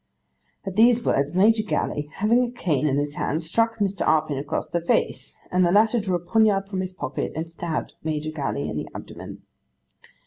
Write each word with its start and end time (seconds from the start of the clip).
'At 0.65 0.77
these 0.77 1.05
words, 1.05 1.35
Major 1.35 1.61
Gally, 1.61 2.09
having 2.15 2.43
a 2.43 2.49
cane 2.49 2.87
in 2.87 2.97
his 2.97 3.13
hands, 3.13 3.45
struck 3.45 3.77
Mr. 3.77 4.01
Arpin 4.03 4.39
across 4.39 4.67
the 4.67 4.81
face, 4.81 5.37
and 5.51 5.63
the 5.63 5.71
latter 5.71 5.99
drew 5.99 6.15
a 6.15 6.19
poignard 6.19 6.67
from 6.67 6.81
his 6.81 6.91
pocket 6.91 7.31
and 7.35 7.51
stabbed 7.51 7.93
Major 8.03 8.31
Gally 8.31 8.67
in 8.67 8.77
the 8.77 8.87
abdomen. 8.95 9.43